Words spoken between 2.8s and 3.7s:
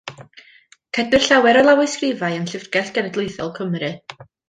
Genedlaethol